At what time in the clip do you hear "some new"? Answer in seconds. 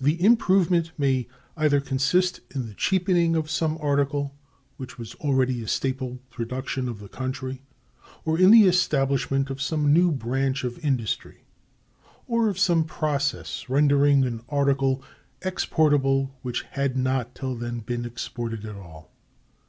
9.62-10.10